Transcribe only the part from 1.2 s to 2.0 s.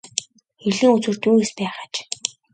юу эс байх аж.